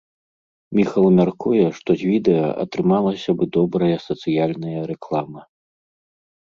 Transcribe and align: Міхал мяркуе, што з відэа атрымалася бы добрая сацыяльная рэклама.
Міхал 0.77 1.05
мяркуе, 1.19 1.67
што 1.81 1.89
з 1.99 2.09
відэа 2.13 2.47
атрымалася 2.65 3.31
бы 3.37 3.43
добрая 3.61 3.93
сацыяльная 4.09 4.79
рэклама. 4.97 5.41